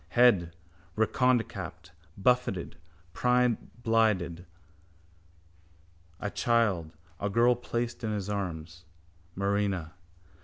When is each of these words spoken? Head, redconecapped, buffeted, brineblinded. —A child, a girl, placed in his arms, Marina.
Head, 0.17 0.55
redconecapped, 0.97 1.91
buffeted, 2.17 2.75
brineblinded. 3.13 4.47
—A 6.19 6.29
child, 6.31 6.97
a 7.19 7.29
girl, 7.29 7.53
placed 7.55 8.03
in 8.03 8.11
his 8.11 8.27
arms, 8.27 8.85
Marina. 9.35 9.93